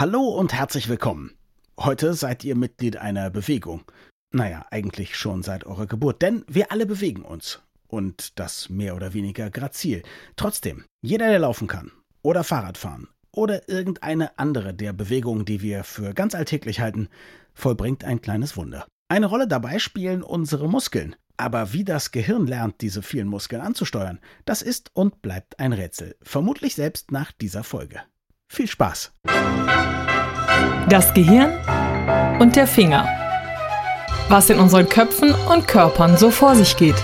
[0.00, 1.32] Hallo und herzlich willkommen.
[1.78, 3.82] Heute seid ihr Mitglied einer Bewegung.
[4.32, 7.60] Naja, eigentlich schon seit eurer Geburt, denn wir alle bewegen uns.
[7.86, 10.02] Und das mehr oder weniger grazil.
[10.36, 11.92] Trotzdem, jeder, der laufen kann
[12.22, 17.10] oder Fahrrad fahren oder irgendeine andere der Bewegungen, die wir für ganz alltäglich halten,
[17.52, 18.86] vollbringt ein kleines Wunder.
[19.10, 21.14] Eine Rolle dabei spielen unsere Muskeln.
[21.36, 26.16] Aber wie das Gehirn lernt, diese vielen Muskeln anzusteuern, das ist und bleibt ein Rätsel.
[26.22, 28.00] Vermutlich selbst nach dieser Folge.
[28.52, 29.12] Viel Spaß!
[30.88, 31.52] Das Gehirn
[32.40, 33.08] und der Finger.
[34.28, 36.96] Was in unseren Köpfen und Körpern so vor sich geht.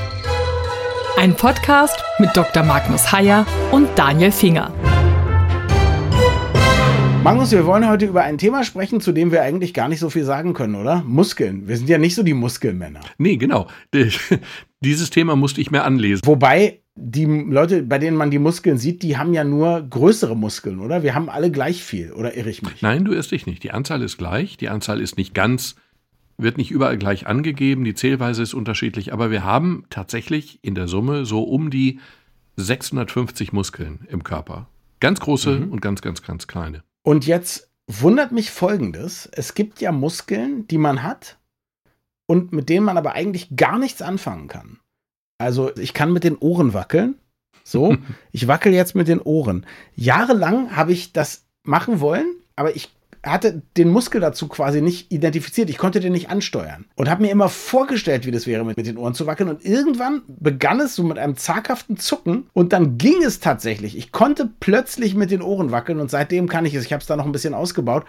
[1.17, 2.65] Ein Podcast mit Dr.
[2.65, 4.75] Magnus Heyer und Daniel Finger.
[7.23, 10.11] Magnus, wir wollen heute über ein Thema sprechen, zu dem wir eigentlich gar nicht so
[10.11, 11.05] viel sagen können, oder?
[11.07, 11.69] Muskeln.
[11.69, 13.03] Wir sind ja nicht so die Muskelmänner.
[13.19, 13.69] Nee, genau.
[14.81, 16.23] Dieses Thema musste ich mir anlesen.
[16.25, 20.81] Wobei die Leute, bei denen man die Muskeln sieht, die haben ja nur größere Muskeln,
[20.81, 21.03] oder?
[21.03, 22.81] Wir haben alle gleich viel, oder irre ich mich?
[22.81, 23.63] Nein, du irrst dich nicht.
[23.63, 24.57] Die Anzahl ist gleich.
[24.57, 25.77] Die Anzahl ist nicht ganz,
[26.39, 27.85] wird nicht überall gleich angegeben.
[27.85, 29.13] Die Zählweise ist unterschiedlich.
[29.13, 32.01] Aber wir haben tatsächlich in der Summe so um die
[32.57, 34.67] 650 Muskeln im Körper.
[35.01, 35.73] Ganz große mhm.
[35.73, 36.83] und ganz, ganz, ganz kleine.
[37.03, 39.29] Und jetzt wundert mich Folgendes.
[39.33, 41.37] Es gibt ja Muskeln, die man hat
[42.25, 44.79] und mit denen man aber eigentlich gar nichts anfangen kann.
[45.39, 47.17] Also ich kann mit den Ohren wackeln.
[47.65, 47.97] So,
[48.33, 49.67] ich wackel jetzt mit den Ohren.
[49.95, 55.69] Jahrelang habe ich das machen wollen, aber ich hatte den Muskel dazu quasi nicht identifiziert.
[55.69, 58.87] Ich konnte den nicht ansteuern und habe mir immer vorgestellt, wie das wäre, mit, mit
[58.87, 59.49] den Ohren zu wackeln.
[59.49, 63.97] Und irgendwann begann es so mit einem zaghaften Zucken und dann ging es tatsächlich.
[63.97, 66.85] Ich konnte plötzlich mit den Ohren wackeln und seitdem kann ich es.
[66.85, 68.05] Ich habe es da noch ein bisschen ausgebaut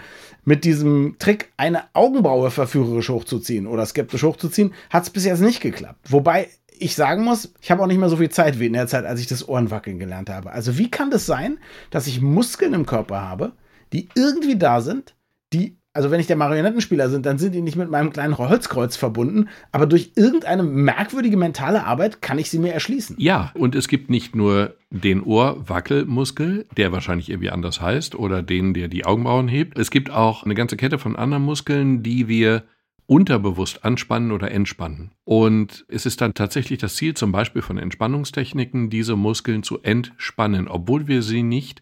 [0.45, 4.73] mit diesem Trick, eine Augenbraue verführerisch hochzuziehen oder skeptisch hochzuziehen.
[4.89, 5.99] Hat es bis jetzt nicht geklappt.
[6.09, 6.47] Wobei
[6.81, 9.05] ich sagen muss, ich habe auch nicht mehr so viel Zeit wie in der Zeit,
[9.05, 10.51] als ich das Ohrenwackeln gelernt habe.
[10.51, 11.57] Also wie kann das sein,
[11.89, 13.53] dass ich Muskeln im Körper habe,
[13.93, 15.15] die irgendwie da sind,
[15.53, 18.97] die, also wenn ich der Marionettenspieler sind, dann sind die nicht mit meinem kleinen Holzkreuz
[18.97, 23.15] verbunden, aber durch irgendeine merkwürdige mentale Arbeit kann ich sie mir erschließen.
[23.19, 28.73] Ja, und es gibt nicht nur den Ohrwackelmuskel, der wahrscheinlich irgendwie anders heißt, oder den,
[28.73, 29.77] der die Augenbrauen hebt.
[29.77, 32.63] Es gibt auch eine ganze Kette von anderen Muskeln, die wir
[33.07, 35.11] unterbewusst anspannen oder entspannen.
[35.23, 40.67] Und es ist dann tatsächlich das Ziel, zum Beispiel von Entspannungstechniken, diese Muskeln zu entspannen,
[40.67, 41.81] obwohl wir sie nicht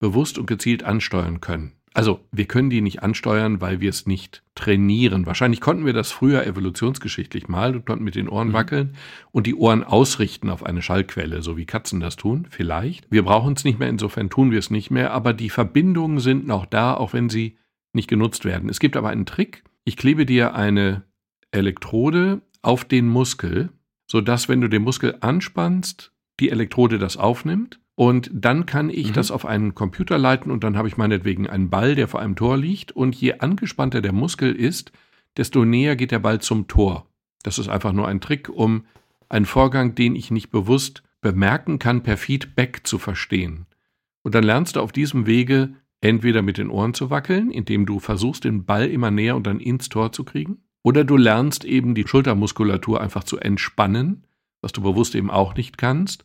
[0.00, 1.72] bewusst und gezielt ansteuern können.
[1.96, 5.24] Also wir können die nicht ansteuern, weil wir es nicht trainieren.
[5.24, 8.52] Wahrscheinlich konnten wir das früher evolutionsgeschichtlich mal und konnten mit den Ohren mhm.
[8.52, 8.96] wackeln
[9.32, 13.10] und die Ohren ausrichten auf eine Schallquelle, so wie Katzen das tun, vielleicht.
[13.10, 16.46] Wir brauchen es nicht mehr, insofern tun wir es nicht mehr, aber die Verbindungen sind
[16.46, 17.56] noch da, auch wenn sie
[17.94, 18.68] nicht genutzt werden.
[18.68, 19.64] Es gibt aber einen Trick.
[19.86, 21.04] Ich klebe dir eine
[21.52, 23.70] Elektrode auf den Muskel,
[24.08, 29.12] sodass, wenn du den Muskel anspannst, die Elektrode das aufnimmt und dann kann ich mhm.
[29.12, 32.34] das auf einen Computer leiten und dann habe ich meinetwegen einen Ball, der vor einem
[32.34, 32.90] Tor liegt.
[32.90, 34.90] Und je angespannter der Muskel ist,
[35.36, 37.06] desto näher geht der Ball zum Tor.
[37.44, 38.86] Das ist einfach nur ein Trick, um
[39.28, 43.66] einen Vorgang, den ich nicht bewusst bemerken kann, per Feedback zu verstehen.
[44.22, 45.74] Und dann lernst du auf diesem Wege
[46.06, 49.58] entweder mit den Ohren zu wackeln, indem du versuchst, den Ball immer näher und dann
[49.58, 54.24] ins Tor zu kriegen, oder du lernst eben die Schultermuskulatur einfach zu entspannen,
[54.62, 56.24] was du bewusst eben auch nicht kannst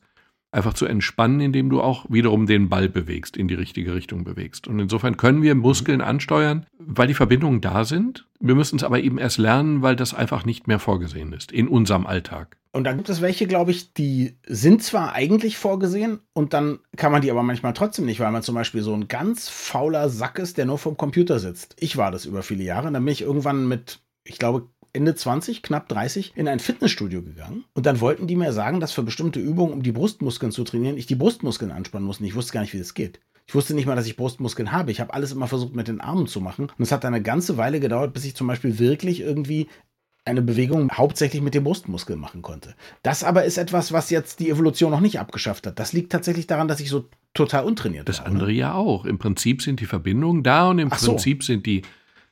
[0.51, 4.67] einfach zu entspannen, indem du auch wiederum den Ball bewegst, in die richtige Richtung bewegst.
[4.67, 8.27] Und insofern können wir Muskeln ansteuern, weil die Verbindungen da sind.
[8.39, 11.67] Wir müssen es aber eben erst lernen, weil das einfach nicht mehr vorgesehen ist in
[11.67, 12.57] unserem Alltag.
[12.73, 17.11] Und dann gibt es welche, glaube ich, die sind zwar eigentlich vorgesehen und dann kann
[17.11, 20.39] man die aber manchmal trotzdem nicht, weil man zum Beispiel so ein ganz fauler Sack
[20.39, 21.75] ist, der nur vom Computer sitzt.
[21.79, 22.87] Ich war das über viele Jahre.
[22.87, 27.21] Und dann bin ich irgendwann mit, ich glaube, Ende 20, knapp 30, in ein Fitnessstudio
[27.21, 27.65] gegangen.
[27.73, 30.97] Und dann wollten die mir sagen, dass für bestimmte Übungen, um die Brustmuskeln zu trainieren,
[30.97, 32.19] ich die Brustmuskeln anspannen muss.
[32.19, 33.19] Und ich wusste gar nicht, wie das geht.
[33.47, 34.91] Ich wusste nicht mal, dass ich Brustmuskeln habe.
[34.91, 36.71] Ich habe alles immer versucht, mit den Armen zu machen.
[36.77, 39.67] Und es hat eine ganze Weile gedauert, bis ich zum Beispiel wirklich irgendwie
[40.23, 42.75] eine Bewegung hauptsächlich mit dem Brustmuskel machen konnte.
[43.01, 45.79] Das aber ist etwas, was jetzt die Evolution noch nicht abgeschafft hat.
[45.79, 48.25] Das liegt tatsächlich daran, dass ich so total untrainiert das war.
[48.25, 48.57] Das andere ne?
[48.57, 49.05] ja auch.
[49.05, 51.47] Im Prinzip sind die Verbindungen da und im Ach Prinzip so.
[51.47, 51.81] sind die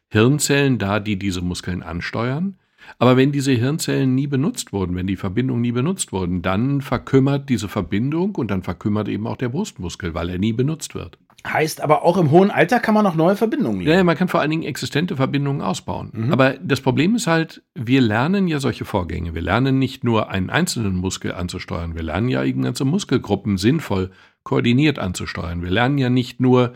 [0.10, 2.56] Hirnzellen da, die diese Muskeln ansteuern.
[2.98, 7.50] Aber wenn diese Hirnzellen nie benutzt wurden, wenn die Verbindungen nie benutzt wurden, dann verkümmert
[7.50, 11.18] diese Verbindung und dann verkümmert eben auch der Brustmuskel, weil er nie benutzt wird.
[11.48, 13.92] Heißt aber auch im hohen Alter kann man noch neue Verbindungen legen.
[13.92, 16.10] Ja, man kann vor allen Dingen existente Verbindungen ausbauen.
[16.12, 16.34] Mhm.
[16.34, 19.34] Aber das Problem ist halt, wir lernen ja solche Vorgänge.
[19.36, 24.12] Wir lernen nicht nur einen einzelnen Muskel anzusteuern, wir lernen ja ganze Muskelgruppen sinnvoll
[24.44, 25.62] koordiniert anzusteuern.
[25.62, 26.74] Wir lernen ja nicht nur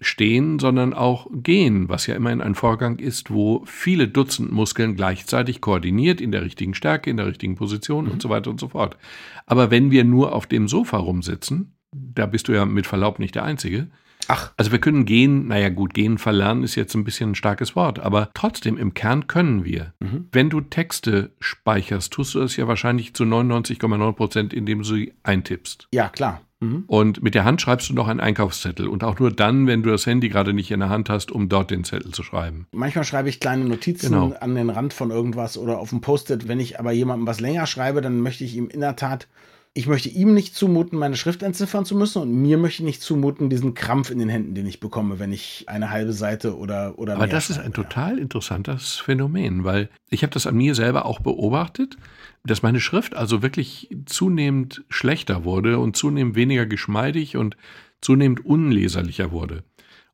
[0.00, 5.60] stehen, sondern auch gehen, was ja immerhin ein Vorgang ist, wo viele Dutzend Muskeln gleichzeitig
[5.60, 8.12] koordiniert in der richtigen Stärke, in der richtigen Position mhm.
[8.12, 8.96] und so weiter und so fort.
[9.46, 13.34] Aber wenn wir nur auf dem Sofa rumsitzen, da bist du ja mit Verlaub nicht
[13.34, 13.88] der Einzige,
[14.28, 14.52] Ach.
[14.56, 17.98] Also wir können gehen, naja gut, gehen verlernen ist jetzt ein bisschen ein starkes Wort,
[17.98, 19.94] aber trotzdem im Kern können wir.
[20.00, 20.28] Mhm.
[20.32, 25.14] Wenn du Texte speicherst, tust du das ja wahrscheinlich zu 99,9 Prozent, indem du sie
[25.22, 25.88] eintippst.
[25.92, 26.42] Ja, klar.
[26.60, 26.84] Mhm.
[26.88, 29.90] Und mit der Hand schreibst du noch einen Einkaufszettel und auch nur dann, wenn du
[29.90, 32.66] das Handy gerade nicht in der Hand hast, um dort den Zettel zu schreiben.
[32.72, 34.34] Manchmal schreibe ich kleine Notizen Genau.
[34.40, 36.48] an den Rand von irgendwas oder auf dem Post-it.
[36.48, 39.28] Wenn ich aber jemandem was länger schreibe, dann möchte ich ihm in der Tat,
[39.78, 43.00] ich möchte ihm nicht zumuten, meine Schrift entziffern zu müssen und mir möchte ich nicht
[43.00, 46.98] zumuten, diesen Krampf in den Händen, den ich bekomme, wenn ich eine halbe Seite oder
[46.98, 47.70] oder Aber das ist ein ja.
[47.70, 51.96] total interessantes Phänomen, weil ich habe das an mir selber auch beobachtet,
[52.42, 57.56] dass meine Schrift also wirklich zunehmend schlechter wurde und zunehmend weniger geschmeidig und
[58.00, 59.62] zunehmend unleserlicher wurde.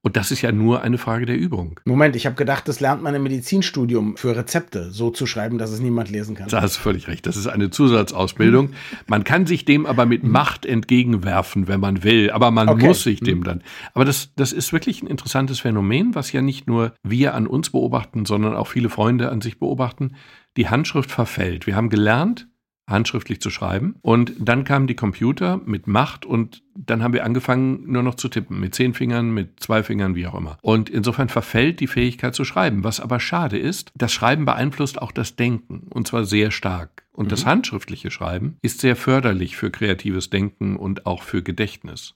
[0.04, 1.80] Und das ist ja nur eine Frage der Übung.
[1.86, 5.70] Moment, ich habe gedacht, das lernt man im Medizinstudium für Rezepte so zu schreiben, dass
[5.70, 6.46] es niemand lesen kann.
[6.48, 7.26] Da hast du völlig recht.
[7.26, 8.70] Das ist eine Zusatzausbildung.
[9.06, 12.30] Man kann sich dem aber mit Macht entgegenwerfen, wenn man will.
[12.30, 12.86] Aber man Okay.
[12.86, 13.62] muss sich dem dann.
[13.94, 17.70] Aber das, das ist wirklich ein interessantes Phänomen, was ja nicht nur wir an uns
[17.70, 20.16] beobachten, sondern auch viele Freunde an sich beobachten.
[20.58, 21.66] Die Handschrift verfällt.
[21.66, 22.46] Wir haben gelernt,
[22.86, 23.96] handschriftlich zu schreiben.
[24.02, 28.28] Und dann kamen die Computer mit Macht und dann haben wir angefangen, nur noch zu
[28.28, 28.60] tippen.
[28.60, 30.58] Mit zehn Fingern, mit zwei Fingern, wie auch immer.
[30.60, 32.84] Und insofern verfällt die Fähigkeit zu schreiben.
[32.84, 35.86] Was aber schade ist, das Schreiben beeinflusst auch das Denken.
[35.90, 37.04] Und zwar sehr stark.
[37.12, 42.14] Und das handschriftliche Schreiben ist sehr förderlich für kreatives Denken und auch für Gedächtnis.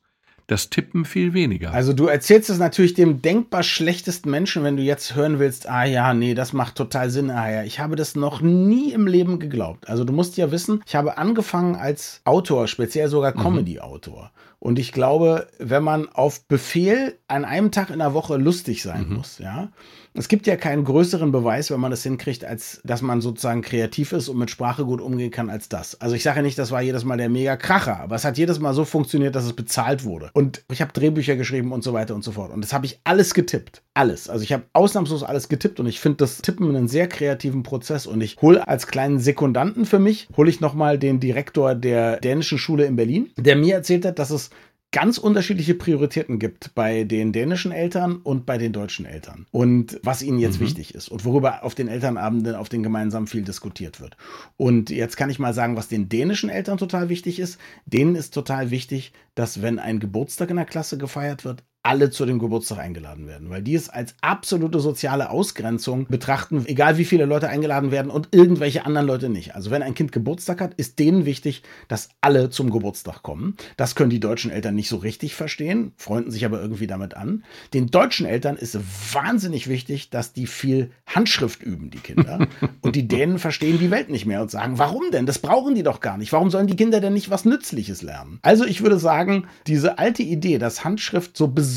[0.49, 1.75] Das Tippen viel weniger.
[1.75, 5.85] Also du erzählst es natürlich dem denkbar schlechtesten Menschen, wenn du jetzt hören willst, ah
[5.85, 9.41] ja, nee, das macht total Sinn, ah ja, ich habe das noch nie im Leben
[9.41, 9.91] geglaubt.
[9.91, 14.31] Also du musst ja wissen, ich habe angefangen als Autor, speziell sogar Comedy-Autor.
[14.61, 19.09] Und ich glaube, wenn man auf Befehl an einem Tag in der Woche lustig sein
[19.09, 19.71] muss, ja,
[20.15, 24.13] es gibt ja keinen größeren Beweis, wenn man das hinkriegt, als dass man sozusagen kreativ
[24.13, 26.01] ist und mit Sprache gut umgehen kann als das.
[26.01, 28.37] Also ich sage ja nicht, das war jedes Mal der mega Kracher, aber es hat
[28.37, 30.31] jedes Mal so funktioniert, dass es bezahlt wurde.
[30.33, 32.53] Und ich habe Drehbücher geschrieben und so weiter und so fort.
[32.53, 33.83] Und das habe ich alles getippt.
[33.95, 34.29] Alles.
[34.29, 38.07] Also ich habe ausnahmslos alles getippt und ich finde das Tippen einen sehr kreativen Prozess.
[38.07, 42.59] Und ich hole als kleinen Sekundanten für mich, hole ich nochmal den Direktor der dänischen
[42.59, 44.48] Schule in Berlin, der mir erzählt hat, dass es
[44.91, 49.47] ganz unterschiedliche Prioritäten gibt bei den dänischen Eltern und bei den deutschen Eltern.
[49.51, 53.43] Und was ihnen jetzt wichtig ist und worüber auf den Elternabenden, auf den gemeinsamen viel
[53.43, 54.17] diskutiert wird.
[54.57, 57.59] Und jetzt kann ich mal sagen, was den dänischen Eltern total wichtig ist.
[57.85, 62.27] Denen ist total wichtig, dass wenn ein Geburtstag in der Klasse gefeiert wird, alle zu
[62.27, 67.25] dem Geburtstag eingeladen werden, weil die es als absolute soziale Ausgrenzung betrachten, egal wie viele
[67.25, 69.55] Leute eingeladen werden und irgendwelche anderen Leute nicht.
[69.55, 73.57] Also wenn ein Kind Geburtstag hat, ist denen wichtig, dass alle zum Geburtstag kommen.
[73.77, 77.45] Das können die deutschen Eltern nicht so richtig verstehen, freunden sich aber irgendwie damit an.
[77.73, 78.79] Den deutschen Eltern ist
[79.15, 82.49] wahnsinnig wichtig, dass die viel Handschrift üben, die Kinder.
[82.81, 85.27] und die Dänen verstehen die Welt nicht mehr und sagen, warum denn?
[85.27, 86.33] Das brauchen die doch gar nicht.
[86.33, 88.41] Warum sollen die Kinder denn nicht was Nützliches lernen?
[88.43, 91.68] Also ich würde sagen, diese alte Idee, dass Handschrift so besonders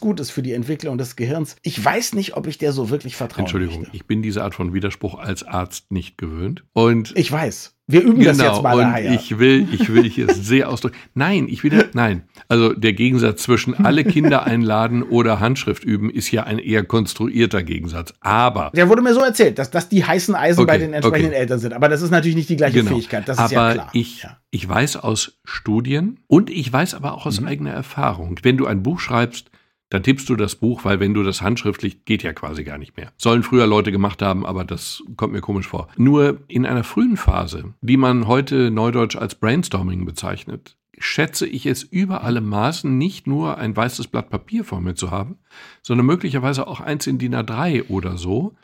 [0.00, 3.16] gut ist für die Entwicklung des Gehirns, ich weiß nicht, ob ich der so wirklich
[3.16, 3.96] vertrauen Entschuldigung, möchte.
[3.96, 6.64] ich bin diese Art von Widerspruch als Arzt nicht gewöhnt.
[6.72, 7.74] Und Ich weiß.
[7.88, 9.12] Wir üben das jetzt mal Genau, und daher.
[9.12, 10.96] ich will, ich will hier sehr ausdrücken.
[11.14, 12.22] Nein, ich will, nein.
[12.48, 17.62] Also der Gegensatz zwischen alle Kinder einladen oder Handschrift üben ist ja ein eher konstruierter
[17.64, 18.14] Gegensatz.
[18.20, 21.32] Aber Der wurde mir so erzählt, dass das die heißen Eisen bei Okay, den entsprechenden
[21.32, 21.40] okay.
[21.40, 21.72] Eltern sind.
[21.72, 22.92] Aber das ist natürlich nicht die gleiche Genau.
[22.92, 23.28] Fähigkeit.
[23.28, 23.90] Das aber ist ja klar.
[23.94, 24.36] ich, ja.
[24.50, 27.46] ich weiß aus Studien und ich weiß aber auch aus Mhm.
[27.48, 29.50] eigener Erfahrung, wenn du ein Buch schreibst,
[29.92, 32.96] dann tippst du das Buch, weil wenn du das handschriftlich, geht ja quasi gar nicht
[32.96, 33.12] mehr.
[33.18, 35.88] Sollen früher Leute gemacht haben, aber das kommt mir komisch vor.
[35.98, 41.82] Nur in einer frühen Phase, die man heute neudeutsch als Brainstorming bezeichnet, schätze ich es
[41.82, 45.36] über alle Maßen nicht nur ein weißes Blatt Papier vor mir zu haben,
[45.82, 48.54] sondern möglicherweise auch eins in DIN A3 oder so,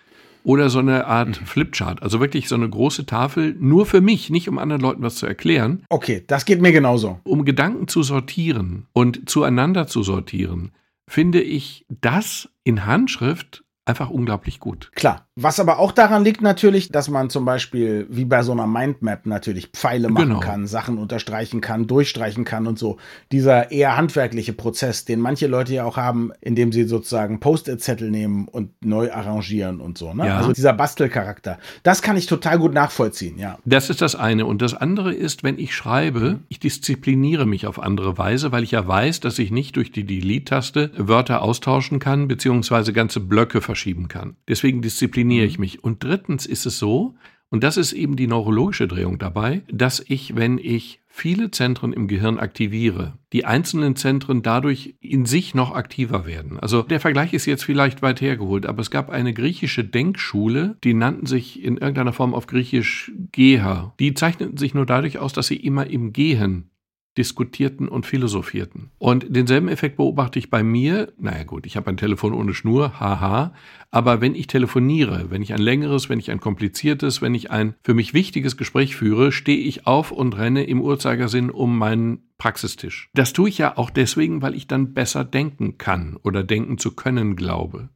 [0.45, 4.49] oder so eine Art Flipchart, also wirklich so eine große Tafel, nur für mich, nicht
[4.49, 7.21] um anderen Leuten was zu erklären, Okay, das geht mir genauso.
[7.25, 10.71] um Gedanken zu sortieren und zueinander zu sortieren,
[11.09, 14.93] finde ich das in Handschrift einfach unglaublich gut.
[14.95, 15.28] Klar.
[15.41, 19.25] Was aber auch daran liegt natürlich, dass man zum Beispiel wie bei so einer Mindmap
[19.25, 20.41] natürlich Pfeile machen Genau.
[20.41, 22.97] kann, Sachen unterstreichen kann, durchstreichen kann und so.
[23.31, 28.49] Dieser eher handwerkliche Prozess, den manche Leute ja auch haben, indem sie sozusagen Post-it-Zettel nehmen
[28.49, 30.13] und neu arrangieren und so.
[30.13, 30.27] Ne?
[30.27, 30.39] Ja.
[30.39, 31.59] Also dieser Bastelcharakter.
[31.85, 33.59] Das kann ich total gut nachvollziehen, ja.
[33.65, 34.45] Das ist das eine.
[34.45, 38.73] Und das andere ist, wenn ich schreibe, ich diszipliniere mich auf andere Weise, weil ich
[38.73, 44.09] ja weiß, dass ich nicht durch die Delete-Taste Wörter austauschen kann, beziehungsweise ganze Blöcke verschieben
[44.09, 44.35] kann.
[44.49, 45.85] Deswegen diszipliniere ich mich.
[45.85, 47.15] Und drittens ist es so,
[47.51, 52.07] und das ist eben die neurologische Drehung dabei, dass ich, wenn ich viele Zentren im
[52.07, 56.61] Gehirn aktiviere, die einzelnen Zentren dadurch in sich noch aktiver werden.
[56.61, 60.95] Also der Vergleich ist jetzt vielleicht weit hergeholt, aber es gab eine griechische Denkschule, die
[60.95, 63.95] nannten sich in irgendeiner Form auf Griechisch Geher.
[63.99, 66.71] Die zeichneten sich nur dadurch aus, dass sie immer im Gehen
[67.17, 68.91] diskutierten und philosophierten.
[68.99, 71.13] Und denselben Effekt beobachte ich bei mir.
[71.19, 73.53] Naja gut, ich habe ein Telefon ohne Schnur, haha.
[73.91, 77.75] Aber wenn ich telefoniere, wenn ich ein längeres, wenn ich ein kompliziertes, wenn ich ein
[77.83, 83.11] für mich wichtiges Gespräch führe, stehe ich auf und renne im Uhrzeigersinn um meinen Praxistisch.
[83.15, 86.95] Das tue ich ja auch deswegen, weil ich dann besser denken kann oder denken zu
[86.95, 87.89] können glaube.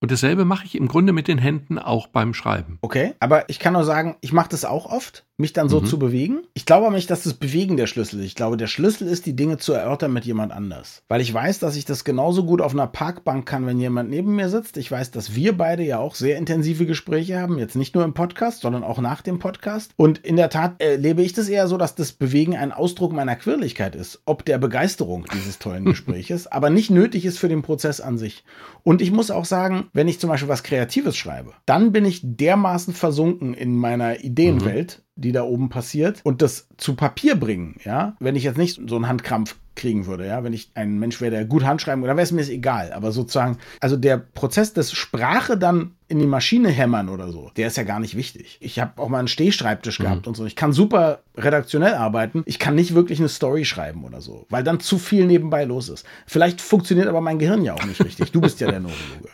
[0.00, 2.78] Und dasselbe mache ich im Grunde mit den Händen auch beim Schreiben.
[2.82, 5.86] Okay, aber ich kann nur sagen, ich mache das auch oft, mich dann so mhm.
[5.86, 6.40] zu bewegen.
[6.54, 8.26] Ich glaube aber nicht, dass das Bewegen der Schlüssel ist.
[8.26, 11.02] Ich glaube, der Schlüssel ist, die Dinge zu erörtern mit jemand anders.
[11.08, 14.34] Weil ich weiß, dass ich das genauso gut auf einer Parkbank kann, wenn jemand neben
[14.34, 14.76] mir sitzt.
[14.76, 17.58] Ich weiß, dass wir beide ja auch sehr intensive Gespräche haben.
[17.58, 19.92] Jetzt nicht nur im Podcast, sondern auch nach dem Podcast.
[19.96, 23.36] Und in der Tat erlebe ich das eher so, dass das Bewegen ein Ausdruck meiner
[23.36, 24.20] Quirligkeit ist.
[24.24, 28.42] Ob der Begeisterung dieses tollen Gespräches, aber nicht nötig ist für den Prozess an sich.
[28.82, 32.22] Und ich muss auch sagen, wenn ich zum Beispiel was Kreatives schreibe, dann bin ich
[32.24, 35.07] dermaßen versunken in meiner Ideenwelt, mhm.
[35.18, 38.96] Die da oben passiert, und das zu Papier bringen, ja, wenn ich jetzt nicht so
[38.96, 42.16] einen Handkrampf kriegen würde, ja, wenn ich ein Mensch wäre, der gut handschreiben würde, dann
[42.16, 42.92] wäre es mir egal.
[42.92, 47.68] Aber sozusagen, also der Prozess des Sprache dann in die Maschine hämmern oder so, der
[47.68, 48.58] ist ja gar nicht wichtig.
[48.60, 50.04] Ich habe auch mal einen Stehschreibtisch mhm.
[50.04, 50.44] gehabt und so.
[50.44, 52.42] Ich kann super redaktionell arbeiten.
[52.46, 55.88] Ich kann nicht wirklich eine Story schreiben oder so, weil dann zu viel nebenbei los
[55.88, 56.04] ist.
[56.26, 58.32] Vielleicht funktioniert aber mein Gehirn ja auch nicht richtig.
[58.32, 59.28] Du bist ja der Neurologe.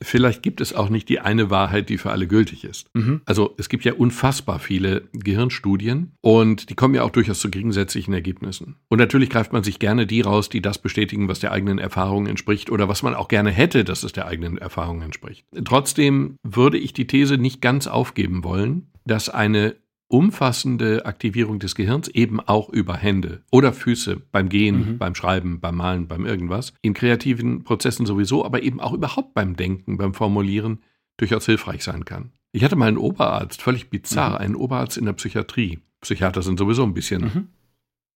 [0.00, 2.86] Vielleicht gibt es auch nicht die eine Wahrheit, die für alle gültig ist.
[2.94, 3.20] Mhm.
[3.24, 8.14] Also es gibt ja unfassbar viele Gehirnstudien und die kommen ja auch durchaus zu gegensätzlichen
[8.14, 8.76] Ergebnissen.
[8.88, 12.26] Und natürlich greift man sich gerne die raus, die das bestätigen, was der eigenen Erfahrung
[12.26, 15.46] entspricht oder was man auch gerne hätte, dass es der eigenen Erfahrung entspricht.
[15.64, 19.76] Trotzdem würde ich die These nicht ganz aufgeben wollen, dass eine
[20.08, 24.98] umfassende Aktivierung des Gehirns eben auch über Hände oder Füße beim Gehen, mhm.
[24.98, 29.54] beim Schreiben, beim Malen, beim irgendwas, in kreativen Prozessen sowieso, aber eben auch überhaupt beim
[29.54, 30.82] Denken, beim Formulieren
[31.18, 32.32] durchaus hilfreich sein kann.
[32.52, 34.36] Ich hatte mal einen Oberarzt, völlig bizarr, mhm.
[34.36, 35.80] einen Oberarzt in der Psychiatrie.
[36.00, 37.48] Psychiater sind sowieso ein bisschen mhm.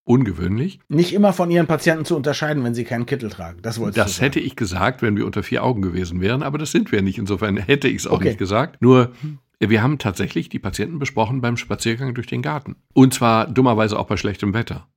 [0.04, 0.80] Ungewöhnlich.
[0.88, 3.60] Nicht immer von ihren Patienten zu unterscheiden, wenn sie keinen Kittel tragen.
[3.62, 6.72] Das wollte Das hätte ich gesagt, wenn wir unter vier Augen gewesen wären, aber das
[6.72, 7.18] sind wir nicht.
[7.18, 8.28] Insofern hätte ich es auch okay.
[8.28, 8.82] nicht gesagt.
[8.82, 9.12] Nur
[9.58, 12.76] wir haben tatsächlich die Patienten besprochen beim Spaziergang durch den Garten.
[12.94, 14.88] Und zwar dummerweise auch bei schlechtem Wetter.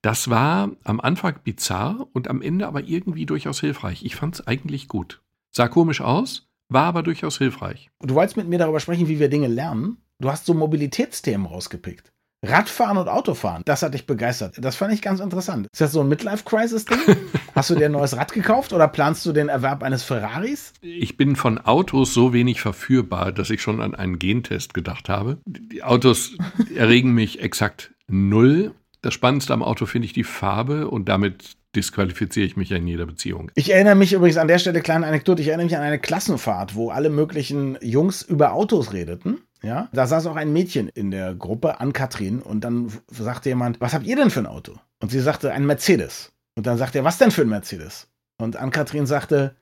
[0.00, 4.04] Das war am Anfang bizarr und am Ende aber irgendwie durchaus hilfreich.
[4.04, 5.22] Ich fand es eigentlich gut.
[5.50, 7.90] Sah komisch aus, war aber durchaus hilfreich.
[8.00, 9.98] Du wolltest mit mir darüber sprechen, wie wir Dinge lernen.
[10.18, 12.12] Du hast so Mobilitätsthemen rausgepickt.
[12.44, 14.56] Radfahren und Autofahren, das hat dich begeistert.
[14.60, 15.68] Das fand ich ganz interessant.
[15.72, 16.98] Ist das so ein Midlife-Crisis-Ding?
[17.54, 20.72] Hast du dir ein neues Rad gekauft oder planst du den Erwerb eines Ferraris?
[20.80, 25.38] Ich bin von Autos so wenig verführbar, dass ich schon an einen Gentest gedacht habe.
[25.46, 26.32] Die Autos
[26.74, 28.74] erregen mich exakt null.
[29.02, 32.86] Das Spannendste am Auto finde ich die Farbe und damit disqualifiziere ich mich ja in
[32.86, 33.50] jeder Beziehung.
[33.54, 36.74] Ich erinnere mich übrigens an der Stelle, kleine Anekdote, ich erinnere mich an eine Klassenfahrt,
[36.74, 39.38] wo alle möglichen Jungs über Autos redeten.
[39.62, 43.80] Ja, da saß auch ein Mädchen in der Gruppe an Katrin und dann sagte jemand,
[43.80, 44.74] was habt ihr denn für ein Auto?
[45.00, 46.32] Und sie sagte, ein Mercedes.
[46.56, 48.08] Und dann sagte er, was denn für ein Mercedes?
[48.38, 49.54] Und Ann-Kathrin sagte,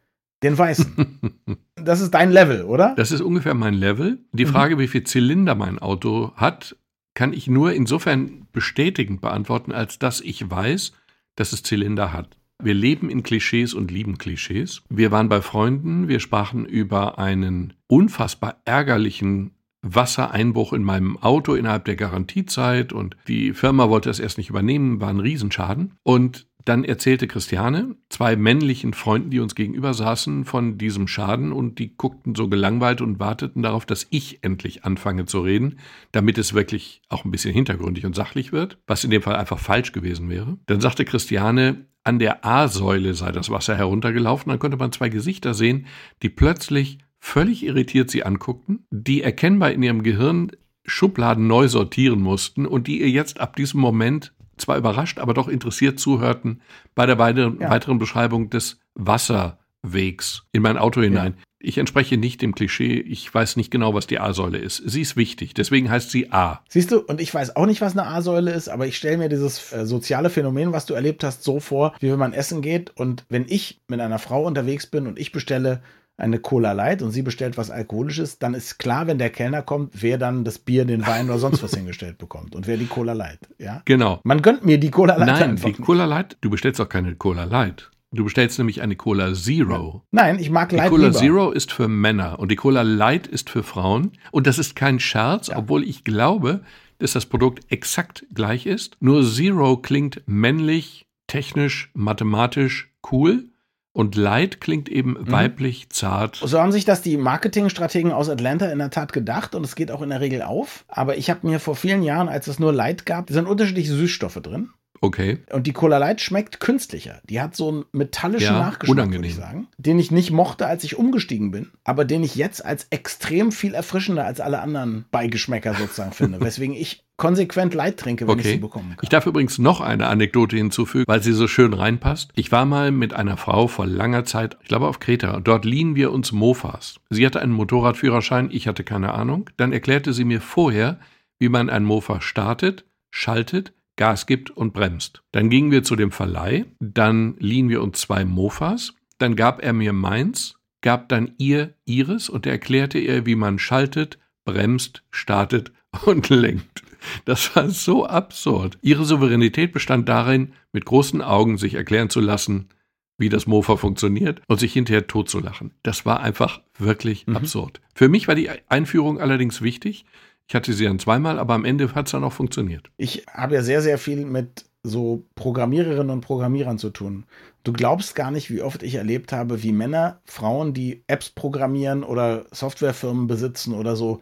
[0.43, 1.31] den weißen.
[1.77, 2.95] das ist dein Level, oder?
[2.97, 4.19] Das ist ungefähr mein Level.
[4.33, 4.51] Die mhm.
[4.51, 4.81] Frage, mhm.
[4.81, 6.77] wie viel Zylinder mein Auto hat,
[7.15, 10.93] kann ich nur insofern bestätigend beantworten, als dass ich weiß,
[11.37, 12.37] dass es Zylinder hat.
[12.63, 14.83] Wir leben in Klischees und lieben Klischees.
[14.89, 19.53] Wir waren bei Freunden, wir sprachen über einen unfassbar ärgerlichen
[19.83, 25.01] Wassereinbruch in meinem Auto innerhalb der Garantiezeit und die Firma wollte es erst nicht übernehmen,
[25.01, 25.95] war ein Riesenschaden.
[26.03, 31.79] Und dann erzählte Christiane zwei männlichen Freunden, die uns gegenüber saßen, von diesem Schaden und
[31.79, 35.79] die guckten so gelangweilt und warteten darauf, dass ich endlich anfange zu reden,
[36.13, 39.59] damit es wirklich auch ein bisschen hintergründig und sachlich wird, was in dem Fall einfach
[39.59, 40.59] falsch gewesen wäre.
[40.67, 45.55] Dann sagte Christiane, an der A-Säule sei das Wasser heruntergelaufen, dann konnte man zwei Gesichter
[45.55, 45.87] sehen,
[46.23, 50.51] die plötzlich völlig irritiert sie anguckten, die erkennbar in ihrem Gehirn
[50.85, 55.49] Schubladen neu sortieren mussten und die ihr jetzt ab diesem Moment zwar überrascht, aber doch
[55.49, 56.61] interessiert zuhörten
[56.95, 57.71] bei der weiteren, ja.
[57.71, 61.35] weiteren Beschreibung des Wasserwegs in mein Auto hinein.
[61.37, 61.45] Ja.
[61.63, 62.99] Ich entspreche nicht dem Klischee.
[63.01, 64.79] Ich weiß nicht genau, was die A-Säule ist.
[64.79, 65.53] Sie ist wichtig.
[65.53, 66.63] Deswegen heißt sie A.
[66.71, 69.29] Siehst du, und ich weiß auch nicht, was eine A-Säule ist, aber ich stelle mir
[69.29, 72.97] dieses äh, soziale Phänomen, was du erlebt hast, so vor, wie wenn man essen geht
[72.97, 75.83] und wenn ich mit einer Frau unterwegs bin und ich bestelle
[76.21, 80.03] eine Cola Light und sie bestellt was Alkoholisches, dann ist klar, wenn der Kellner kommt,
[80.03, 83.13] wer dann das Bier, den Wein oder sonst was hingestellt bekommt und wer die Cola
[83.13, 83.41] Light.
[83.59, 83.83] Ja?
[83.85, 84.21] Genau.
[84.25, 85.41] Man gönnt mir die Cola Light.
[85.41, 85.83] Nein, die nicht.
[85.83, 87.91] Cola Light, du bestellst auch keine Cola Light.
[88.13, 90.03] Du bestellst nämlich eine Cola Zero.
[90.11, 90.87] Nein, ich mag Light.
[90.87, 91.19] Die Cola lieber.
[91.19, 94.13] Zero ist für Männer und die Cola Light ist für Frauen.
[94.33, 95.57] Und das ist kein Scherz, ja.
[95.57, 96.63] obwohl ich glaube,
[96.99, 98.97] dass das Produkt exakt gleich ist.
[99.01, 103.45] Nur Zero klingt männlich, technisch, mathematisch cool.
[103.93, 105.33] Und Light klingt eben mhm.
[105.33, 106.37] weiblich, zart.
[106.37, 109.91] So haben sich das die Marketingstrategen aus Atlanta in der Tat gedacht und es geht
[109.91, 110.85] auch in der Regel auf.
[110.89, 114.41] Aber ich habe mir vor vielen Jahren, als es nur Light gab, sind unterschiedliche Süßstoffe
[114.43, 114.71] drin.
[115.03, 115.39] Okay.
[115.51, 117.23] Und die Cola Light schmeckt künstlicher.
[117.25, 119.31] Die hat so einen metallischen Ja, Nachgeschmack, würde unangenehm.
[119.31, 119.69] ich sagen.
[119.79, 123.73] Den ich nicht mochte, als ich umgestiegen bin, aber den ich jetzt als extrem viel
[123.73, 126.41] erfrischender als alle anderen Beigeschmäcker sozusagen finde.
[126.45, 128.59] Weswegen ich konsequent Light trinke, wenn ich sie Okay.
[128.61, 128.99] bekommen kann.
[129.03, 132.31] Ich darf übrigens noch eine Anekdote hinzufügen, weil sie so schön reinpasst.
[132.35, 135.65] Ich war mal mit einer Frau vor langer Zeit, ich glaube auf Kreta, und dort
[135.65, 136.97] liehen wir uns Mofas.
[137.11, 139.49] Sie hatte einen Motorradführerschein, ich hatte keine Ahnung.
[139.57, 140.99] Dann erklärte sie mir vorher,
[141.39, 145.23] wie man ein Mofa startet, schaltet, Gas gibt und bremst.
[145.31, 149.75] Dann gingen wir zu dem Verleih, dann liehen wir uns zwei Mofas, dann gab er
[149.75, 155.71] mir meins, gab dann ihr ihres und er erklärte ihr, wie man schaltet, bremst, startet
[156.07, 156.83] und lenkt.
[157.27, 158.79] Das war so absurd.
[158.81, 162.71] Ihre Souveränität bestand darin, mit großen Augen sich erklären zu lassen,
[163.19, 165.73] wie das Mofa funktioniert und sich hinterher totzulachen.
[165.83, 167.37] Das war einfach wirklich Mhm.
[167.37, 167.83] absurd.
[167.95, 170.07] Für mich war die Einführung allerdings wichtig.
[170.51, 172.91] Ich hatte sie dann zweimal, aber am Ende hat es dann auch funktioniert.
[172.97, 177.25] Ich habe ja sehr, sehr viel mit so Programmiererinnen und Programmierern zu tun.
[177.63, 182.03] Du glaubst gar nicht, wie oft ich erlebt habe, wie Männer, Frauen, die Apps programmieren
[182.03, 184.19] oder Softwarefirmen besitzen oder so,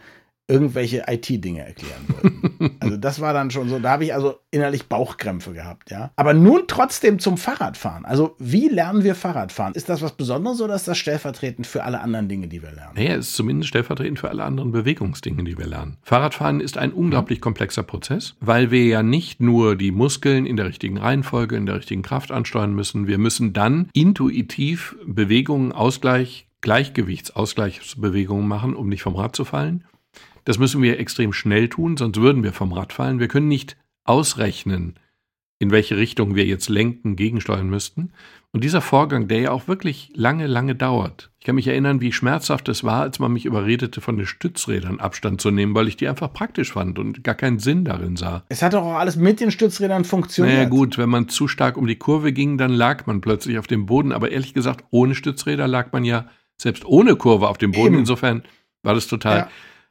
[0.49, 2.77] irgendwelche IT-Dinge erklären wollten.
[2.81, 6.11] also das war dann schon so, da habe ich also innerlich Bauchkrämpfe gehabt, ja.
[6.17, 8.07] Aber nun trotzdem zum Fahrradfahren.
[8.07, 9.75] Also wie lernen wir Fahrradfahren?
[9.75, 12.95] Ist das was Besonderes oder ist das stellvertretend für alle anderen Dinge, die wir lernen?
[12.97, 15.99] Naja, es ist zumindest stellvertretend für alle anderen Bewegungsdinge, die wir lernen.
[16.03, 20.67] Fahrradfahren ist ein unglaublich komplexer Prozess, weil wir ja nicht nur die Muskeln in der
[20.67, 28.49] richtigen Reihenfolge, in der richtigen Kraft ansteuern müssen, wir müssen dann intuitiv Bewegungen, Ausgleich, Gleichgewichtsausgleichsbewegungen
[28.49, 29.85] machen, um nicht vom Rad zu fallen.
[30.49, 33.21] Das müssen wir extrem schnell tun, sonst würden wir vom Rad fallen.
[33.21, 34.95] Wir können nicht ausrechnen,
[35.59, 38.13] in welche Richtung wir jetzt lenken, gegensteuern müssten.
[38.53, 41.31] Und dieser Vorgang, der ja auch wirklich lange, lange dauert.
[41.39, 45.01] Ich kann mich erinnern, wie schmerzhaft es war, als man mich überredete, von den Stützrädern
[45.01, 48.43] Abstand zu nehmen, weil ich die einfach praktisch fand und gar keinen Sinn darin sah.
[48.49, 50.57] Es hat doch auch alles mit den Stützrädern funktioniert.
[50.57, 53.67] Naja gut, wenn man zu stark um die Kurve ging, dann lag man plötzlich auf
[53.67, 54.13] dem Boden.
[54.13, 56.25] Aber ehrlich gesagt, ohne Stützräder lag man ja
[56.57, 57.89] selbst ohne Kurve auf dem Boden.
[57.89, 57.99] Eben.
[57.99, 58.45] Insofern
[58.83, 59.37] war das total.
[59.37, 59.49] Ja.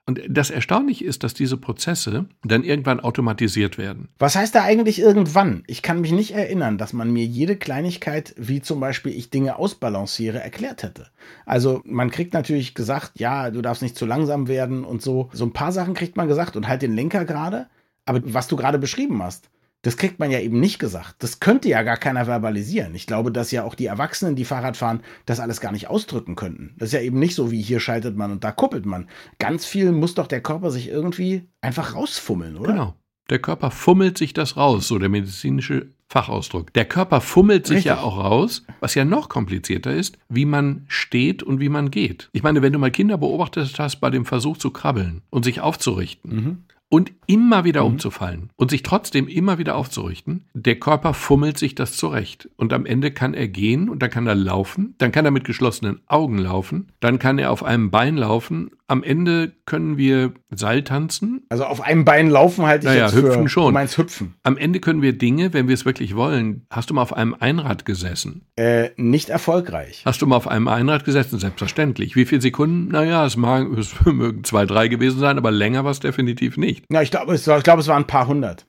[0.08, 4.08] Und das Erstaunliche ist, dass diese Prozesse dann irgendwann automatisiert werden.
[4.20, 5.64] Was heißt da eigentlich irgendwann?
[5.68, 9.58] Ich kann mich nicht erinnern, dass man mir jede Kleinigkeit, wie zum Beispiel ich Dinge
[9.58, 11.08] ausbalanciere, erklärt hätte.
[11.46, 15.30] Also man kriegt natürlich gesagt, ja, du darfst nicht zu langsam werden und so.
[15.34, 17.68] So ein paar Sachen kriegt man gesagt und halt den Lenker gerade.
[18.06, 19.50] Aber was du gerade beschrieben hast,
[19.84, 21.16] das kriegt man ja eben nicht gesagt.
[21.20, 22.96] Das könnte ja gar keiner verbalisieren.
[22.96, 26.36] Ich glaube, dass ja auch die Erwachsenen, die Fahrrad fahren, das alles gar nicht ausdrücken
[26.36, 26.74] könnten.
[26.78, 29.08] Das ist ja eben nicht so wie hier schaltet man und da kuppelt man.
[29.40, 32.72] Ganz viel muss doch der Körper sich irgendwie einfach rausfummeln, oder?
[32.74, 32.94] Genau.
[33.30, 36.72] Der Körper fummelt sich das raus, so der medizinische Fachausdruck.
[36.74, 37.90] Der Körper fummelt sich Richtig.
[37.90, 42.30] ja auch raus, was ja noch komplizierter ist, wie man steht und wie man geht.
[42.32, 45.60] Ich meine, wenn du mal Kinder beobachtet hast bei dem Versuch zu krabbeln und sich
[45.60, 46.64] aufzurichten Mhm.
[46.90, 47.88] Und immer wieder Mhm.
[47.88, 52.50] umzufallen und sich trotzdem immer wieder aufzurichten, der Körper fummelt sich das zurecht.
[52.56, 55.44] Und am Ende kann er gehen und dann kann er laufen, dann kann er mit
[55.44, 58.72] geschlossenen Augen laufen, dann kann er auf einem Bein laufen.
[58.90, 63.16] Am Ende können wir Seil tanzen Also auf einem Bein laufen halte ich Naja, jetzt
[63.16, 63.66] für, hüpfen schon.
[63.66, 64.36] Du meinst hüpfen.
[64.44, 66.66] Am Ende können wir Dinge, wenn wir es wirklich wollen.
[66.70, 68.46] Hast du mal auf einem Einrad gesessen?
[68.56, 70.04] Äh, nicht erfolgreich.
[70.06, 71.38] Hast du mal auf einem Einrad gesessen?
[71.38, 72.16] Selbstverständlich.
[72.16, 72.88] Wie viele Sekunden?
[72.88, 76.86] Naja, es, mag, es mögen zwei, drei gewesen sein, aber länger war es definitiv nicht.
[76.90, 78.68] Ja, ich glaube, es, war- ich glaube, es waren ein paar hundert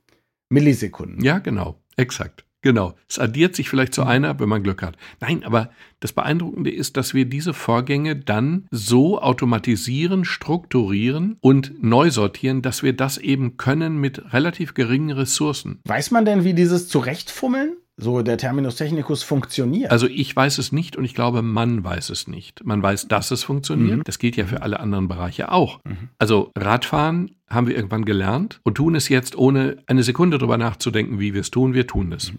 [0.51, 1.23] Millisekunden.
[1.23, 1.81] Ja, genau.
[1.97, 2.45] Exakt.
[2.63, 2.95] Genau.
[3.09, 4.97] Es addiert sich vielleicht zu einer, wenn man Glück hat.
[5.21, 12.11] Nein, aber das Beeindruckende ist, dass wir diese Vorgänge dann so automatisieren, strukturieren und neu
[12.11, 15.81] sortieren, dass wir das eben können mit relativ geringen Ressourcen.
[15.85, 19.91] Weiß man denn, wie dieses Zurechtfummeln, so der Terminus technicus, funktioniert?
[19.91, 22.65] Also ich weiß es nicht und ich glaube, man weiß es nicht.
[22.65, 23.99] Man weiß, dass es funktioniert.
[23.99, 24.05] Mhm.
[24.05, 25.81] Das gilt ja für alle anderen Bereiche auch.
[25.85, 26.09] Mhm.
[26.17, 31.19] Also Radfahren haben wir irgendwann gelernt und tun es jetzt, ohne eine Sekunde drüber nachzudenken,
[31.19, 31.75] wie wir es tun.
[31.75, 32.33] Wir tun es.
[32.33, 32.39] Mhm.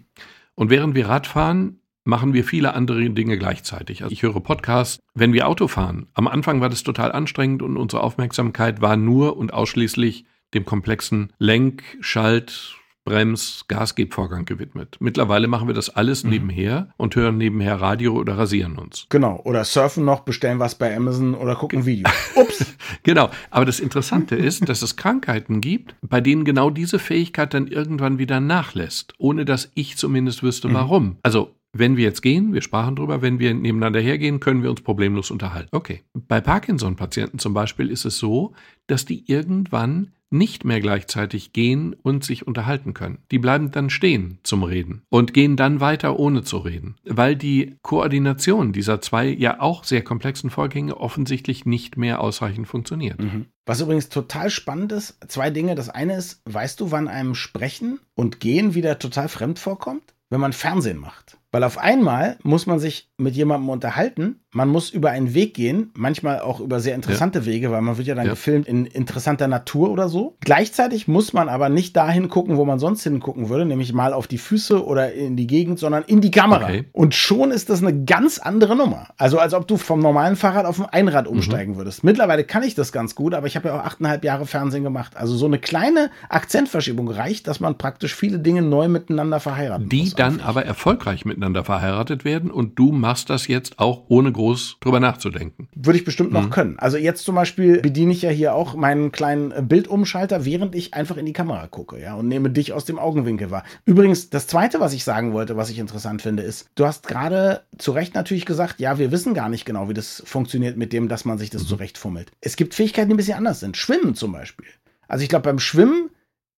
[0.54, 4.02] Und während wir Radfahren, machen wir viele andere Dinge gleichzeitig.
[4.02, 6.06] Also ich höre Podcasts, wenn wir Auto fahren.
[6.14, 11.32] Am Anfang war das total anstrengend und unsere Aufmerksamkeit war nur und ausschließlich dem komplexen
[11.38, 12.76] Lenk, Schalt,
[13.10, 14.96] Brems, Gasgebvorgang gewidmet.
[15.00, 16.30] Mittlerweile machen wir das alles Mhm.
[16.30, 19.06] nebenher und hören nebenher Radio oder rasieren uns.
[19.08, 19.40] genau.
[19.44, 22.08] Oder surfen noch, bestellen was bei Amazon oder gucken Video.
[22.36, 22.64] Ups.
[23.02, 23.30] Genau.
[23.50, 28.18] Aber das Interessante ist, dass es Krankheiten gibt, bei denen genau diese Fähigkeit dann irgendwann
[28.18, 31.16] wieder nachlässt, ohne dass ich zumindest wüsste, warum.
[31.24, 34.80] Also wenn wir jetzt gehen, wir sprachen drüber, wenn wir nebeneinander hergehen, können wir uns
[34.80, 35.68] problemlos unterhalten.
[35.72, 36.02] Okay.
[36.14, 38.52] Bei Parkinson-Patienten zum Beispiel ist es so,
[38.86, 43.18] dass die irgendwann nicht mehr gleichzeitig gehen und sich unterhalten können.
[43.32, 47.76] Die bleiben dann stehen zum Reden und gehen dann weiter ohne zu reden, weil die
[47.82, 53.20] Koordination dieser zwei ja auch sehr komplexen Vorgänge offensichtlich nicht mehr ausreichend funktioniert.
[53.20, 53.46] Mhm.
[53.66, 55.74] Was übrigens total spannend ist, zwei Dinge.
[55.74, 60.14] Das eine ist, weißt du, wann einem Sprechen und Gehen wieder total fremd vorkommt?
[60.28, 61.39] Wenn man Fernsehen macht.
[61.52, 65.90] Weil auf einmal muss man sich mit jemandem unterhalten, man muss über einen Weg gehen,
[65.94, 67.46] manchmal auch über sehr interessante ja.
[67.46, 68.32] Wege, weil man wird ja dann ja.
[68.32, 70.36] gefilmt in interessanter Natur oder so.
[70.40, 74.26] Gleichzeitig muss man aber nicht dahin gucken, wo man sonst hingucken würde, nämlich mal auf
[74.26, 76.64] die Füße oder in die Gegend, sondern in die Kamera.
[76.64, 76.84] Okay.
[76.92, 79.08] Und schon ist das eine ganz andere Nummer.
[79.18, 81.36] Also als ob du vom normalen Fahrrad auf ein Einrad mhm.
[81.36, 81.78] umsteigen mhm.
[81.78, 82.02] würdest.
[82.02, 85.16] Mittlerweile kann ich das ganz gut, aber ich habe ja auch achteinhalb Jahre Fernsehen gemacht.
[85.16, 90.02] Also so eine kleine Akzentverschiebung reicht, dass man praktisch viele Dinge neu miteinander verheiraten Die
[90.02, 94.76] muss, dann aber erfolgreich miteinander verheiratet werden und du machst das jetzt auch ohne groß
[94.80, 95.68] drüber nachzudenken.
[95.74, 96.50] Würde ich bestimmt noch mhm.
[96.50, 96.78] können.
[96.78, 100.92] Also jetzt zum Beispiel bediene ich ja hier auch meinen kleinen äh, Bildumschalter, während ich
[100.92, 103.64] einfach in die Kamera gucke, ja, und nehme dich aus dem Augenwinkel wahr.
[103.86, 107.62] Übrigens, das zweite, was ich sagen wollte, was ich interessant finde, ist, du hast gerade
[107.78, 111.08] zu Recht natürlich gesagt, ja, wir wissen gar nicht genau, wie das funktioniert mit dem,
[111.08, 111.68] dass man sich das mhm.
[111.68, 112.30] zurechtfummelt.
[112.42, 113.78] Es gibt Fähigkeiten, die ein bisschen anders sind.
[113.78, 114.66] Schwimmen zum Beispiel.
[115.08, 116.10] Also ich glaube, beim Schwimmen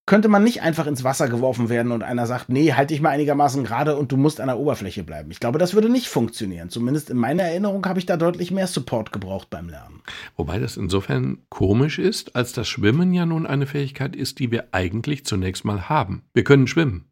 [0.05, 3.09] könnte man nicht einfach ins Wasser geworfen werden und einer sagt, nee, halt dich mal
[3.09, 5.31] einigermaßen gerade und du musst an der Oberfläche bleiben.
[5.31, 6.69] Ich glaube, das würde nicht funktionieren.
[6.69, 10.01] Zumindest in meiner Erinnerung habe ich da deutlich mehr Support gebraucht beim Lernen.
[10.35, 14.67] Wobei das insofern komisch ist, als das Schwimmen ja nun eine Fähigkeit ist, die wir
[14.71, 16.23] eigentlich zunächst mal haben.
[16.33, 17.05] Wir können schwimmen.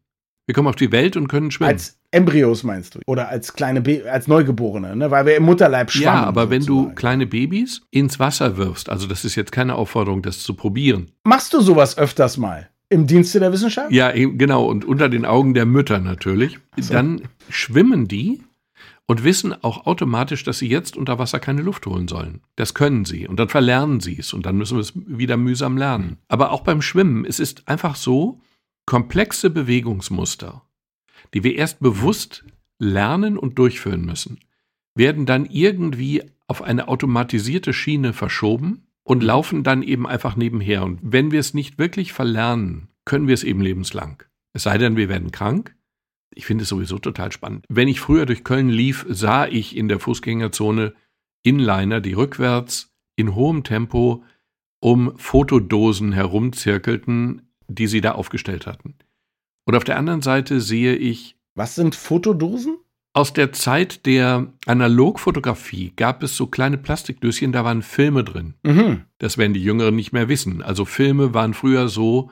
[0.46, 1.70] Wir kommen auf die Welt und können schwimmen.
[1.70, 2.98] Als Embryos meinst du?
[3.06, 5.10] Oder als kleine, Be als Neugeborene, ne?
[5.10, 6.04] weil wir im Mutterleib schwammen.
[6.04, 6.50] Ja, aber sozusagen.
[6.50, 10.54] wenn du kleine Babys ins Wasser wirfst, also das ist jetzt keine Aufforderung, das zu
[10.54, 11.12] probieren.
[11.24, 12.68] Machst du sowas öfters mal?
[12.92, 13.90] Im Dienste der Wissenschaft?
[13.90, 14.66] Ja, genau.
[14.66, 16.58] Und unter den Augen der Mütter natürlich.
[16.78, 16.92] So.
[16.92, 18.42] Dann schwimmen die
[19.06, 22.42] und wissen auch automatisch, dass sie jetzt unter Wasser keine Luft holen sollen.
[22.56, 23.26] Das können sie.
[23.26, 24.34] Und dann verlernen sie es.
[24.34, 26.18] Und dann müssen wir es wieder mühsam lernen.
[26.28, 28.40] Aber auch beim Schwimmen, es ist einfach so,
[28.84, 30.62] komplexe Bewegungsmuster,
[31.32, 32.44] die wir erst bewusst
[32.78, 34.38] lernen und durchführen müssen,
[34.94, 40.82] werden dann irgendwie auf eine automatisierte Schiene verschoben und laufen dann eben einfach nebenher.
[40.84, 44.22] Und wenn wir es nicht wirklich verlernen, können wir es eben lebenslang.
[44.52, 45.76] Es sei denn, wir werden krank.
[46.34, 47.66] Ich finde es sowieso total spannend.
[47.68, 50.94] Wenn ich früher durch Köln lief, sah ich in der Fußgängerzone
[51.42, 54.24] Inliner, die rückwärts in hohem Tempo
[54.80, 58.94] um Fotodosen herumzirkelten, die sie da aufgestellt hatten.
[59.64, 61.36] Und auf der anderen Seite sehe ich.
[61.54, 62.78] Was sind Fotodosen?
[63.14, 68.54] Aus der Zeit der Analogfotografie gab es so kleine Plastikdöschen, da waren Filme drin.
[68.62, 69.02] Mhm.
[69.18, 70.62] Das werden die Jüngeren nicht mehr wissen.
[70.62, 72.30] Also Filme waren früher so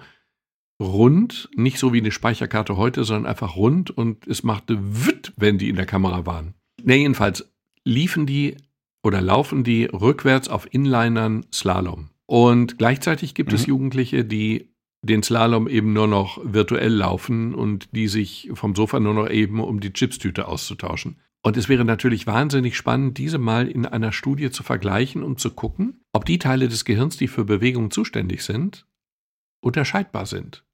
[0.81, 5.59] rund, nicht so wie eine Speicherkarte heute, sondern einfach rund und es machte witt, wenn
[5.59, 6.55] die in der Kamera waren.
[6.83, 7.53] Ne, jedenfalls
[7.85, 8.57] liefen die
[9.03, 12.09] oder laufen die rückwärts auf Inlinern Slalom.
[12.25, 13.57] Und gleichzeitig gibt mhm.
[13.57, 14.69] es Jugendliche, die
[15.02, 19.60] den Slalom eben nur noch virtuell laufen und die sich vom Sofa nur noch eben
[19.60, 21.16] um die Chipstüte auszutauschen.
[21.42, 25.50] Und es wäre natürlich wahnsinnig spannend, diese mal in einer Studie zu vergleichen und zu
[25.50, 28.86] gucken, ob die Teile des Gehirns, die für Bewegung zuständig sind,
[29.62, 30.64] unterscheidbar sind.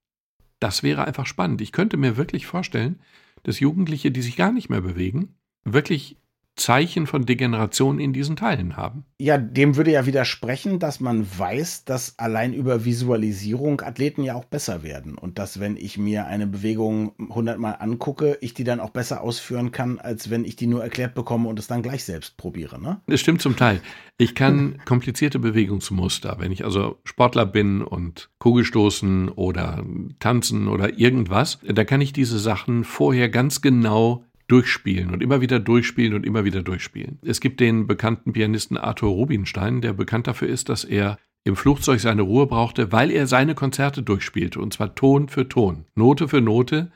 [0.58, 1.60] Das wäre einfach spannend.
[1.60, 3.00] Ich könnte mir wirklich vorstellen,
[3.44, 6.16] dass Jugendliche, die sich gar nicht mehr bewegen, wirklich
[6.57, 9.05] Zeichen von Degeneration in diesen Teilen haben.
[9.21, 14.47] Ja, dem würde ja widersprechen, dass man weiß, dass allein über Visualisierung Athleten ja auch
[14.47, 18.90] besser werden und dass wenn ich mir eine Bewegung hundertmal angucke, ich die dann auch
[18.90, 22.38] besser ausführen kann, als wenn ich die nur erklärt bekomme und es dann gleich selbst
[22.38, 22.81] probiere.
[22.81, 23.01] Ne?
[23.07, 23.81] Das stimmt zum Teil.
[24.16, 29.85] Ich kann komplizierte Bewegungsmuster, wenn ich also Sportler bin und Kugelstoßen oder
[30.21, 35.59] tanzen oder irgendwas, da kann ich diese Sachen vorher ganz genau durchspielen und immer wieder
[35.59, 37.18] durchspielen und immer wieder durchspielen.
[37.22, 42.00] Es gibt den bekannten Pianisten Arthur Rubinstein, der bekannt dafür ist, dass er im Flugzeug
[42.00, 46.40] seine Ruhe brauchte, weil er seine Konzerte durchspielte, und zwar Ton für Ton, Note für
[46.40, 46.90] Note,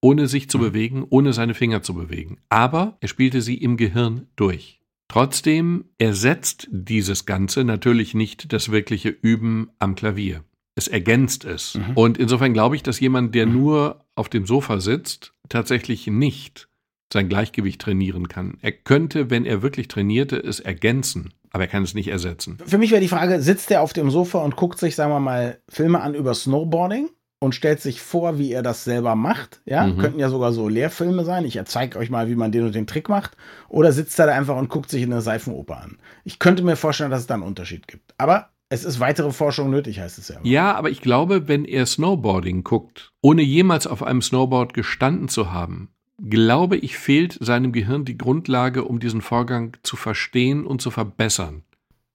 [0.00, 0.62] ohne sich zu mhm.
[0.62, 2.38] bewegen, ohne seine Finger zu bewegen.
[2.50, 4.80] Aber er spielte sie im Gehirn durch.
[5.08, 10.44] Trotzdem ersetzt dieses Ganze natürlich nicht das wirkliche Üben am Klavier.
[10.74, 11.76] Es ergänzt es.
[11.76, 11.92] Mhm.
[11.94, 13.52] Und insofern glaube ich, dass jemand, der mhm.
[13.52, 16.68] nur auf dem Sofa sitzt, tatsächlich nicht
[17.12, 18.58] sein Gleichgewicht trainieren kann.
[18.60, 22.58] Er könnte, wenn er wirklich trainierte, es ergänzen, aber er kann es nicht ersetzen.
[22.66, 25.20] Für mich wäre die Frage, sitzt er auf dem Sofa und guckt sich, sagen wir
[25.20, 27.08] mal, Filme an über Snowboarding?
[27.44, 29.60] und stellt sich vor, wie er das selber macht.
[29.66, 29.98] Ja, mhm.
[29.98, 31.44] könnten ja sogar so Lehrfilme sein.
[31.44, 33.36] Ich zeige euch mal, wie man den und den Trick macht.
[33.68, 35.98] Oder sitzt er da einfach und guckt sich in eine Seifenoper an.
[36.24, 38.14] Ich könnte mir vorstellen, dass es da einen Unterschied gibt.
[38.16, 40.36] Aber es ist weitere Forschung nötig, heißt es ja.
[40.36, 40.46] Immer.
[40.46, 45.52] Ja, aber ich glaube, wenn er Snowboarding guckt, ohne jemals auf einem Snowboard gestanden zu
[45.52, 45.90] haben,
[46.28, 51.62] glaube ich, fehlt seinem Gehirn die Grundlage, um diesen Vorgang zu verstehen und zu verbessern.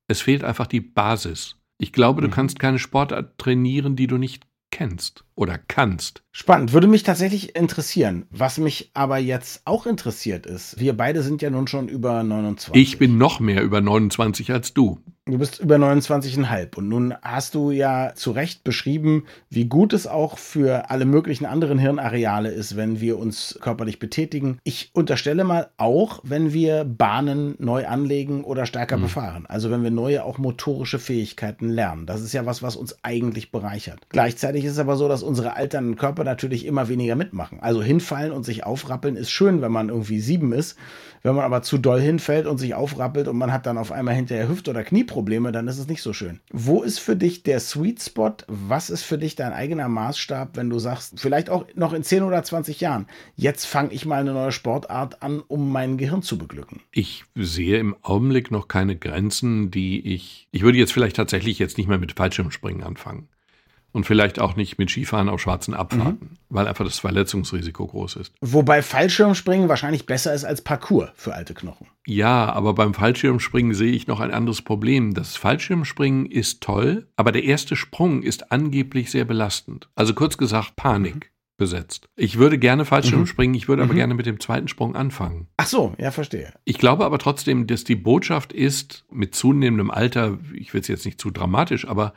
[0.08, 1.56] Es fehlt einfach die Basis.
[1.78, 2.32] Ich glaube, du mhm.
[2.32, 6.24] kannst keine Sportart trainieren, die du nicht kennst oder kannst.
[6.32, 8.26] Spannend, würde mich tatsächlich interessieren.
[8.30, 12.82] Was mich aber jetzt auch interessiert ist, wir beide sind ja nun schon über 29.
[12.82, 15.00] Ich bin noch mehr über 29 als du.
[15.32, 20.08] Du bist über 29,5 und nun hast du ja zu Recht beschrieben, wie gut es
[20.08, 24.58] auch für alle möglichen anderen Hirnareale ist, wenn wir uns körperlich betätigen.
[24.64, 29.02] Ich unterstelle mal auch, wenn wir Bahnen neu anlegen oder stärker mhm.
[29.04, 29.46] befahren.
[29.46, 32.06] Also wenn wir neue auch motorische Fähigkeiten lernen.
[32.06, 34.00] Das ist ja was, was uns eigentlich bereichert.
[34.10, 37.60] Gleichzeitig ist es aber so, dass unsere alternden Körper natürlich immer weniger mitmachen.
[37.60, 40.78] Also hinfallen und sich aufrappeln ist schön, wenn man irgendwie sieben ist.
[41.22, 44.16] Wenn man aber zu doll hinfällt und sich aufrappelt und man hat dann auf einmal
[44.16, 46.40] hinterher Hüft- oder Knieprobleme, dann ist es nicht so schön.
[46.52, 48.34] Wo ist für dich der Sweet Spot?
[48.48, 52.24] Was ist für dich dein eigener Maßstab, wenn du sagst, vielleicht auch noch in 10
[52.24, 56.38] oder 20 Jahren, jetzt fange ich mal eine neue Sportart an, um mein Gehirn zu
[56.38, 56.82] beglücken?
[56.92, 60.48] Ich sehe im Augenblick noch keine Grenzen, die ich.
[60.52, 63.28] Ich würde jetzt vielleicht tatsächlich jetzt nicht mehr mit Fallschirmspringen anfangen
[63.92, 66.38] und vielleicht auch nicht mit Skifahren auf schwarzen Abfahrten, mhm.
[66.50, 68.34] weil einfach das Verletzungsrisiko groß ist.
[68.42, 71.88] Wobei Fallschirmspringen wahrscheinlich besser ist als Parkour für alte Knochen.
[72.06, 75.14] Ja, aber beim Fallschirmspringen sehe ich noch ein anderes Problem.
[75.14, 79.90] Das Fallschirmspringen ist toll, aber der erste Sprung ist angeblich sehr belastend.
[79.96, 81.16] Also kurz gesagt Panik.
[81.16, 81.40] Mhm.
[81.58, 82.08] Besetzt.
[82.16, 83.26] Ich würde gerne Fallschirm mhm.
[83.26, 83.98] springen, ich würde aber mhm.
[83.98, 85.48] gerne mit dem zweiten Sprung anfangen.
[85.58, 86.54] Ach so, ja, verstehe.
[86.64, 91.04] Ich glaube aber trotzdem, dass die Botschaft ist, mit zunehmendem Alter, ich will es jetzt
[91.04, 92.14] nicht zu dramatisch, aber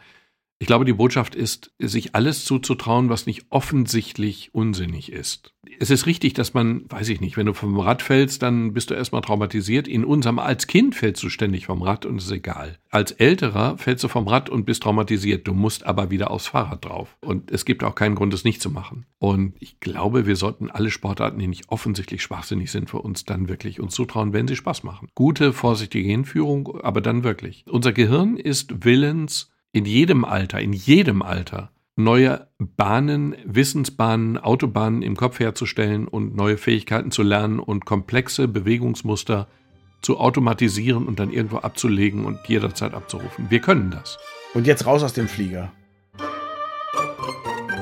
[0.63, 5.53] ich glaube, die Botschaft ist, sich alles zuzutrauen, was nicht offensichtlich unsinnig ist.
[5.81, 8.91] Es ist richtig, dass man, weiß ich nicht, wenn du vom Rad fällst, dann bist
[8.91, 9.89] du erstmal traumatisiert.
[9.89, 12.79] In unserem, als Kind fällst du ständig vom Rad und ist egal.
[12.91, 15.49] Als Älterer fällst du vom Rad und bist traumatisiert.
[15.49, 17.17] Du musst aber wieder aufs Fahrrad drauf.
[17.21, 19.07] Und es gibt auch keinen Grund, es nicht zu machen.
[19.19, 23.49] Und ich glaube, wir sollten alle Sportarten, die nicht offensichtlich schwachsinnig sind, für uns dann
[23.49, 25.09] wirklich uns zutrauen, wenn sie Spaß machen.
[25.17, 27.65] Gute, vorsichtige Hinführung, aber dann wirklich.
[27.69, 35.17] Unser Gehirn ist willens, in jedem Alter, in jedem Alter neue Bahnen, Wissensbahnen, Autobahnen im
[35.17, 39.49] Kopf herzustellen und neue Fähigkeiten zu lernen und komplexe Bewegungsmuster
[40.01, 43.47] zu automatisieren und dann irgendwo abzulegen und jederzeit abzurufen.
[43.51, 44.19] Wir können das.
[44.55, 45.71] Und jetzt raus aus dem Flieger.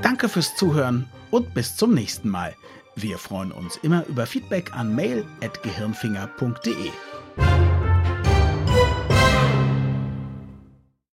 [0.03, 2.55] Danke fürs Zuhören und bis zum nächsten Mal.
[2.97, 6.91] Wir freuen uns immer über Feedback an mail.gehirnfinger.de.